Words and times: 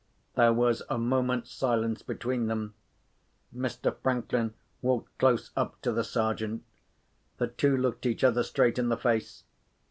There 0.33 0.51
was 0.51 0.81
a 0.89 0.97
moment's 0.97 1.51
silence 1.51 2.01
between 2.01 2.47
them: 2.47 2.73
Mr. 3.55 3.95
Franklin 4.01 4.55
walked 4.81 5.15
close 5.19 5.51
up 5.55 5.79
to 5.83 5.91
the 5.91 6.03
Sergeant. 6.03 6.63
The 7.37 7.49
two 7.49 7.77
looked 7.77 8.07
each 8.07 8.23
other 8.23 8.41
straight 8.41 8.79
in 8.79 8.89
the 8.89 8.97
face. 8.97 9.43